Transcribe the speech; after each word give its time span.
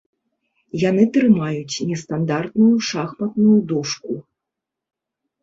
Яны 0.89 1.03
трымаюць 1.17 1.83
нестандартную 1.89 2.71
шахматную 2.89 3.53
дошку. 3.75 4.19